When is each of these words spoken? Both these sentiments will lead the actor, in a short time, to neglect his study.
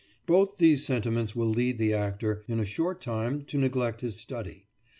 Both 0.25 0.57
these 0.57 0.83
sentiments 0.83 1.35
will 1.35 1.49
lead 1.51 1.77
the 1.77 1.93
actor, 1.93 2.43
in 2.47 2.59
a 2.59 2.65
short 2.65 3.01
time, 3.01 3.45
to 3.45 3.57
neglect 3.59 4.01
his 4.01 4.15
study. 4.15 4.65